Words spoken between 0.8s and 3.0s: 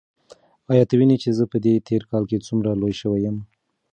ته وینې چې زه په دې تېر کال کې څومره لوی